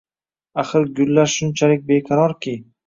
[0.63, 2.61] Axir, gullar shunchalik beqarorki!..